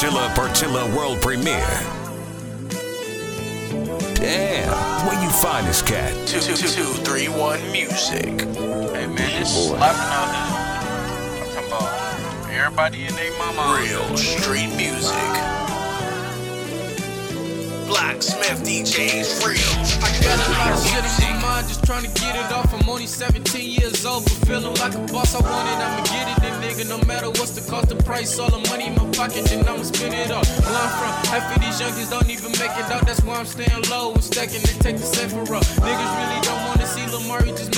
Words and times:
Chilla 0.00 0.34
Pertilla 0.34 0.96
world 0.96 1.20
premiere. 1.20 1.60
Damn, 4.14 5.06
where 5.06 5.22
you 5.22 5.28
find 5.28 5.66
this 5.66 5.82
cat? 5.82 6.14
Two, 6.26 6.40
two, 6.40 6.56
two, 6.56 6.68
two, 6.68 6.92
three, 7.04 7.28
one, 7.28 7.60
music. 7.70 8.24
Hey 8.24 9.06
man, 9.06 9.42
it's 9.42 9.52
slapping 9.52 10.00
out 10.00 10.32
here. 10.32 11.44
I'm 11.44 11.52
talking 11.52 11.68
about 11.68 12.50
everybody 12.50 13.04
and 13.04 13.14
their 13.14 13.36
mama. 13.36 13.78
Real 13.78 14.16
street 14.16 14.74
music. 14.74 15.12
Blacksmith 17.86 18.64
DJs, 18.64 19.44
real. 19.44 19.58
I 20.00 20.16
got 20.24 20.48
a 20.48 20.52
lot 20.52 20.72
of 20.72 20.80
shit 20.80 21.28
in 21.28 21.34
my 21.34 21.42
mind, 21.42 21.68
just 21.68 21.84
trying 21.84 22.04
to 22.04 22.20
get 22.22 22.36
it 22.36 22.50
off. 22.52 22.72
I'm 22.72 22.88
only 22.88 23.04
17 23.04 23.68
years 23.68 24.06
old, 24.06 24.24
but 24.24 24.32
feeling 24.48 24.74
like 24.76 24.94
a 24.94 25.12
boss. 25.12 25.34
I 25.34 25.40
want 25.40 25.68
it, 25.68 25.74
I'ma 25.74 25.96
get 26.04 26.06
it. 26.06 26.09
And 26.09 26.09
nigga, 26.80 26.88
no 26.88 27.06
matter 27.06 27.28
what's 27.28 27.52
the 27.52 27.70
cost, 27.70 27.88
the 27.88 27.96
price, 27.96 28.38
all 28.38 28.50
the 28.50 28.68
money 28.68 28.86
in 28.86 28.94
my 28.94 29.04
pocket, 29.12 29.44
then 29.46 29.66
I'ma 29.68 29.82
spend 29.82 30.14
it 30.14 30.30
all. 30.30 30.44
Where 30.44 30.76
I'm 30.76 30.90
from, 30.98 31.12
half 31.30 31.56
of 31.56 31.62
these 31.62 31.80
youngins 31.80 32.10
don't 32.10 32.30
even 32.30 32.52
make 32.52 32.74
it 32.76 32.90
out. 32.90 33.06
That's 33.06 33.22
why 33.22 33.36
I'm 33.36 33.46
staying 33.46 33.82
low 33.90 34.12
and 34.12 34.24
stacking 34.24 34.62
and 34.64 35.00
for 35.30 35.54
up. 35.54 35.64
Niggas 35.64 36.12
really 36.18 36.40
don't 36.42 36.62
wanna 36.68 36.86
see 36.86 36.99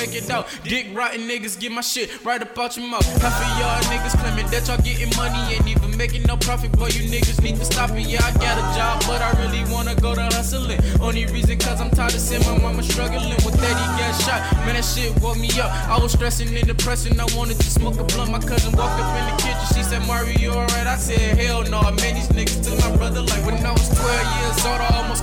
make 0.06 0.14
it 0.14 0.30
out. 0.30 0.46
Dick 0.64 0.86
rotten 0.92 1.22
niggas 1.28 1.58
get 1.58 1.70
my 1.70 1.80
shit 1.80 2.10
right 2.24 2.42
up 2.42 2.58
out 2.58 2.76
your 2.76 2.86
mouth. 2.86 3.06
Half 3.22 3.38
of 3.38 3.50
y'all 3.58 3.80
niggas 3.86 4.18
claiming 4.18 4.46
that 4.50 4.66
y'all 4.66 4.82
getting 4.82 5.14
money, 5.16 5.54
ain't 5.54 5.66
even 5.68 5.96
making 5.96 6.22
no 6.24 6.36
profit. 6.36 6.72
Boy, 6.72 6.88
you 6.88 7.06
niggas 7.08 7.40
need 7.42 7.56
to 7.56 7.64
stop 7.64 7.90
it. 7.90 8.06
Yeah, 8.06 8.24
I 8.24 8.32
got 8.42 8.58
a 8.58 8.66
job, 8.76 9.02
but 9.06 9.22
I 9.22 9.30
really 9.42 9.62
wanna 9.72 9.94
go 9.94 10.14
to 10.14 10.22
hustling. 10.22 10.80
Only 11.00 11.26
reason 11.26 11.58
cause 11.58 11.80
I'm 11.80 11.90
tired 11.90 12.14
of 12.14 12.20
seeing 12.20 12.42
my 12.42 12.58
mama 12.58 12.82
struggling 12.82 13.38
with 13.46 13.56
that 13.62 13.74
he 13.78 13.86
got 14.00 14.12
shot. 14.26 14.40
Man, 14.66 14.74
that 14.74 14.84
shit 14.84 15.14
woke 15.22 15.38
me 15.38 15.48
up. 15.60 15.70
I 15.88 15.98
was 16.02 16.12
stressing 16.12 16.50
and 16.56 16.66
depressing. 16.66 17.18
I 17.20 17.26
wanted 17.36 17.58
to 17.58 17.70
smoke 17.70 17.98
a 17.98 18.04
blunt. 18.04 18.32
My 18.32 18.40
cousin 18.40 18.74
walked 18.74 18.98
up 18.98 19.10
in 19.18 19.24
the 19.30 19.36
kitchen. 19.42 19.66
She 19.74 19.82
said, 19.82 20.02
Mario, 20.06 20.34
you 20.38 20.50
alright? 20.50 20.86
I 20.86 20.96
said, 20.96 21.38
hell 21.38 21.62
no. 21.70 21.82
Man, 21.82 22.14
these 22.18 22.28
niggas 22.34 22.64
took 22.64 22.78
my 22.80 22.96
brother 22.96 23.22
like 23.22 23.44
when 23.46 23.54
I 23.64 23.70
was 23.70 23.88
12 23.88 24.31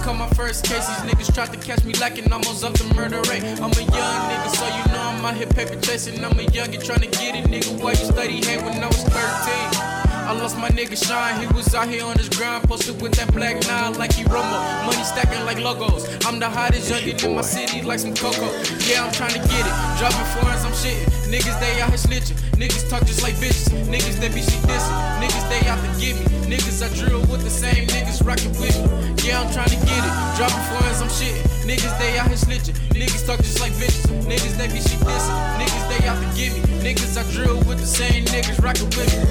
caught 0.09 0.17
my 0.17 0.35
first 0.35 0.65
case. 0.65 0.85
These 0.87 1.03
niggas 1.11 1.33
tried 1.33 1.53
to 1.53 1.59
catch 1.59 1.83
me 1.83 1.93
lacking, 1.95 2.31
almost 2.31 2.63
up 2.63 2.73
the 2.73 2.91
murder 2.95 3.21
rate. 3.29 3.43
I'm 3.61 3.71
a 3.71 3.85
young 3.93 4.19
nigga, 4.29 4.49
so 4.55 4.65
you 4.65 4.85
know 4.93 5.01
I'm 5.01 5.25
out 5.25 5.35
here 5.35 5.47
paper 5.47 5.79
chasing. 5.81 6.23
I'm 6.23 6.39
a 6.39 6.45
youngin' 6.49 6.83
trying 6.83 7.01
to 7.01 7.11
get 7.19 7.35
it, 7.35 7.45
nigga. 7.45 7.81
Why 7.81 7.91
you 7.91 8.05
study 8.09 8.41
hate 8.41 8.61
when 8.63 8.81
I 8.81 8.87
was 8.87 9.03
13? 9.03 9.99
I 10.29 10.33
lost 10.33 10.57
my 10.57 10.69
nigga 10.69 10.93
Shine, 10.93 11.41
he 11.41 11.47
was 11.55 11.73
out 11.73 11.89
here 11.89 12.05
on 12.05 12.15
his 12.17 12.29
grind, 12.29 12.63
posted 12.65 13.01
with 13.01 13.13
that 13.13 13.33
black 13.33 13.55
nine 13.67 13.93
like 13.97 14.13
he 14.13 14.23
Romo. 14.25 14.85
Money 14.85 15.03
stacking 15.03 15.43
like 15.45 15.59
logos. 15.59 16.05
I'm 16.25 16.39
the 16.39 16.49
hottest 16.49 16.91
youngin' 16.91 17.23
in 17.23 17.35
my 17.35 17.41
city 17.41 17.81
like 17.81 17.99
some 17.99 18.15
cocoa. 18.15 18.49
Yeah, 18.89 19.05
I'm 19.05 19.11
trying 19.11 19.33
to 19.33 19.41
get 19.45 19.63
it. 19.65 19.75
Dropping 19.97 20.29
foreigns, 20.37 20.65
I'm 20.65 20.73
shitting. 20.73 21.09
Niggas, 21.29 21.59
they 21.59 21.81
out 21.81 21.89
here 21.89 22.01
snitching. 22.01 22.37
Niggas 22.57 22.89
talk 22.89 23.05
just 23.05 23.21
like 23.21 23.35
bitches. 23.35 23.69
Niggas, 23.85 24.17
they 24.19 24.29
be 24.29 24.41
shit 24.41 24.61
dissing. 24.65 24.97
Niggas, 25.21 25.45
they 25.49 25.67
out 25.69 25.79
to 25.81 25.89
get 26.01 26.17
me. 26.17 26.25
Niggas, 26.49 26.81
I 26.81 26.89
drill 26.97 27.21
with 27.29 27.43
the 27.43 27.49
same 27.49 27.87
niggas 27.87 28.25
rockin' 28.25 28.51
with 28.59 28.73
me. 28.81 28.98
Yeah, 29.29 29.45
I'm 29.45 29.53
trying 29.53 29.69
to 29.69 29.77
get 29.85 30.01
it. 30.01 30.13
Dropping 30.41 30.65
foreigns, 30.73 31.05
I'm 31.05 31.13
shitting. 31.13 31.45
Niggas, 31.61 31.93
they 32.01 32.17
out 32.17 32.33
here 32.33 32.41
snitching. 32.41 32.73
Niggas 32.97 33.27
talk 33.29 33.37
just 33.37 33.61
like 33.61 33.73
bitches. 33.77 34.09
Niggas, 34.25 34.57
they 34.57 34.65
be 34.65 34.81
shit 34.81 34.97
dissing. 35.05 35.37
Niggas, 35.61 35.85
they 35.85 36.01
out 36.09 36.17
to 36.17 36.25
get 36.33 36.49
me. 36.49 36.65
Niggas, 36.81 37.13
I 37.13 37.21
drill 37.29 37.61
with 37.69 37.77
the 37.77 37.85
same 37.85 38.25
niggas 38.25 38.57
rockin' 38.57 38.89
with 38.97 39.05
me. 39.05 39.21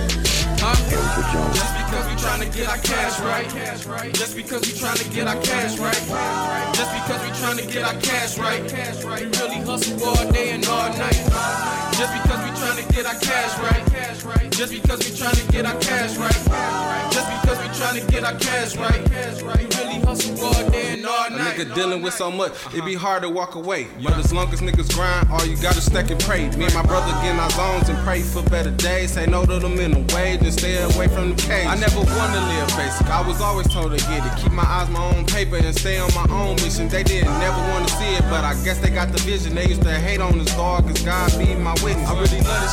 Huh? 0.62 0.78
Just 1.50 1.74
because 1.82 2.06
we 2.06 2.14
tryna 2.14 2.46
get 2.54 2.70
our 2.70 2.78
cash 2.78 3.18
right. 3.26 4.14
Just 4.14 4.36
because 4.36 4.62
we 4.62 4.72
tryna 4.78 5.02
get 5.12 5.26
our 5.26 5.40
cash 5.42 5.78
right. 5.82 5.98
Just 6.78 6.94
because 6.94 7.20
we 7.26 7.30
tryna 7.34 7.66
get 7.66 7.82
our 7.82 7.98
cash 7.98 8.38
right. 8.38 8.62
We 8.62 9.26
really 9.34 9.60
hustle 9.66 9.98
all 10.06 10.30
day 10.30 10.50
and 10.50 10.64
all 10.66 10.94
night. 10.94 11.26
Just 11.98 12.14
because 12.22 12.38
we 12.46 12.50
tryna 12.54 12.86
get 12.94 13.02
our 13.02 13.18
cash 13.18 13.50
right. 14.22 14.50
Just 14.52 14.70
because 14.70 14.98
we 15.02 15.10
tryna 15.10 15.50
get 15.50 15.66
our 15.66 15.78
cash 15.82 16.16
right. 16.18 17.10
Just 17.10 17.26
because 17.34 17.58
we 17.58 17.68
tryna 17.74 18.10
get 18.12 18.22
our 18.22 18.38
cash 18.38 18.76
right. 18.76 19.77
We 20.08 20.14
really 20.14 20.30
hustle 20.30 20.64
all 20.64 20.70
day 20.70 20.92
and 20.94 21.06
all 21.06 21.26
A 21.26 21.30
nigga 21.30 21.74
dealing 21.74 22.00
with 22.00 22.14
so 22.14 22.30
much, 22.30 22.52
it 22.74 22.82
be 22.84 22.94
hard 22.94 23.22
to 23.22 23.28
walk 23.28 23.56
away. 23.56 23.88
But 24.02 24.16
as 24.16 24.32
long 24.32 24.50
as 24.52 24.60
niggas 24.60 24.94
grind, 24.94 25.28
all 25.30 25.44
you 25.44 25.56
gotta 25.60 25.82
stack 25.82 26.10
and 26.10 26.18
pray. 26.20 26.48
Me 26.56 26.64
and 26.64 26.74
my 26.74 26.82
brother 26.82 27.12
get 27.20 27.34
in 27.34 27.38
our 27.38 27.50
zones 27.50 27.88
and 27.90 27.98
pray 28.06 28.22
for 28.22 28.42
better 28.48 28.70
days. 28.70 29.12
Say 29.12 29.26
no 29.26 29.44
to 29.44 29.58
the 29.58 29.68
minimum 29.68 30.06
wage 30.14 30.40
and 30.40 30.52
stay 30.52 30.78
away 30.78 31.08
from 31.08 31.34
the 31.34 31.42
cage. 31.42 31.66
I 31.66 31.74
never 31.76 32.00
wanna 32.00 32.40
live 32.48 32.68
basic. 32.76 33.06
I 33.08 33.26
was 33.26 33.40
always 33.42 33.68
told 33.68 33.98
to 33.98 34.04
get 34.08 34.24
it. 34.24 34.42
Keep 34.42 34.52
my 34.52 34.64
eyes 34.64 34.88
my 34.88 35.04
own 35.14 35.26
paper 35.26 35.56
and 35.56 35.76
stay 35.76 35.98
on 35.98 36.12
my 36.14 36.26
own 36.30 36.56
mission. 36.56 36.88
They 36.88 37.02
didn't 37.02 37.38
never 37.38 37.60
wanna 37.68 37.88
see 37.88 38.14
it, 38.16 38.22
but 38.30 38.44
I 38.44 38.54
guess 38.64 38.78
they 38.78 38.90
got 38.90 39.12
the 39.12 39.18
vision. 39.22 39.54
They 39.54 39.66
used 39.66 39.82
to 39.82 39.92
hate 39.92 40.20
on 40.20 40.38
this 40.38 40.54
dog, 40.54 40.86
cause 40.86 41.02
God 41.02 41.27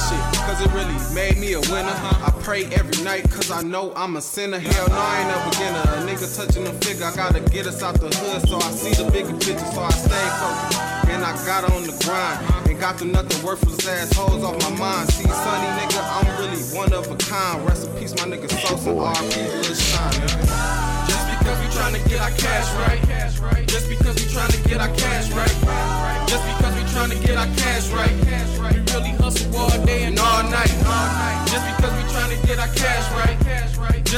shit, 0.10 0.22
cause 0.46 0.62
it 0.62 0.72
really 0.74 0.98
made 1.14 1.38
me 1.38 1.54
a 1.54 1.62
winner. 1.72 1.96
I 2.26 2.32
pray 2.42 2.66
every 2.66 3.04
night, 3.04 3.30
cause 3.30 3.52
I 3.52 3.62
know 3.62 3.94
I'm 3.96 4.16
a 4.16 4.22
sinner. 4.22 4.60
Hell 4.60 4.88
no, 4.90 4.96
I 4.98 5.14
ain't 5.22 5.32
a 5.34 5.40
beginner. 5.50 5.84
A 5.96 6.00
nigga 6.06 6.28
touching 6.36 6.64
the 6.64 6.74
figure, 6.86 7.06
I 7.06 7.16
gotta 7.16 7.40
get 7.40 7.68
us 7.68 7.82
out 7.82 8.00
the 8.00 8.08
hood, 8.08 8.48
so 8.48 8.58
I 8.58 8.70
see 8.72 8.94
the 9.02 9.10
bigger 9.12 9.34
picture, 9.34 9.66
so 9.74 9.82
I 9.82 9.92
stay 9.92 10.26
focused. 10.40 11.10
And 11.10 11.24
I 11.24 11.34
got 11.46 11.70
on 11.72 11.84
the 11.84 11.96
grind, 12.06 12.70
and 12.70 12.80
got 12.80 12.98
the 12.98 13.06
nothing 13.06 13.44
worthless 13.46 13.88
assholes 13.88 14.44
off 14.44 14.58
my 14.62 14.78
mind. 14.78 15.10
See, 15.12 15.28
Sonny, 15.28 15.70
nigga, 15.80 16.02
I'm 16.18 16.28
really 16.40 16.62
one 16.78 16.94
of 16.94 17.10
a 17.10 17.16
kind. 17.18 17.66
Rest 17.66 17.88
in 17.88 17.96
peace, 17.98 18.14
my 18.16 18.26
nigga 18.26 18.50
Sosa, 18.50 18.90
R.P. 18.90 19.36
Lil 19.42 19.64
Shine, 19.74 20.14
nigga. 20.14 21.08
Just 21.10 21.26
because 21.40 21.58
we 21.62 21.68
tryna 21.78 22.10
get 22.10 22.22
our 22.22 22.32
cash 22.32 22.68
right. 22.76 23.65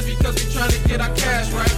Because 0.08 0.36
we 0.36 0.42
we 0.46 0.52
tryna 0.52 0.88
get 0.88 1.02
our 1.02 1.14
cash 1.16 1.52
right. 1.52 1.77